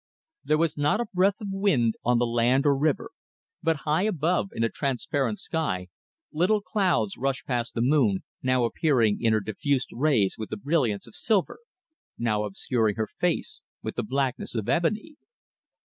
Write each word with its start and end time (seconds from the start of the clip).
There 0.43 0.57
was 0.57 0.79
not 0.79 0.99
a 0.99 1.05
breath 1.13 1.39
of 1.41 1.49
wind 1.51 1.93
on 2.03 2.17
the 2.17 2.25
land 2.25 2.65
or 2.65 2.75
river, 2.75 3.11
but 3.61 3.81
high 3.85 4.01
above, 4.01 4.49
in 4.51 4.63
the 4.63 4.69
transparent 4.69 5.37
sky, 5.37 5.89
little 6.31 6.59
clouds 6.59 7.17
rushed 7.17 7.45
past 7.45 7.75
the 7.75 7.81
moon, 7.83 8.23
now 8.41 8.63
appearing 8.63 9.21
in 9.21 9.31
her 9.31 9.39
diffused 9.41 9.89
rays 9.93 10.39
with 10.39 10.49
the 10.49 10.57
brilliance 10.57 11.05
of 11.05 11.13
silver, 11.15 11.59
now 12.17 12.45
obscuring 12.45 12.95
her 12.95 13.09
face 13.19 13.61
with 13.83 13.93
the 13.95 14.01
blackness 14.01 14.55
of 14.55 14.67
ebony. 14.67 15.17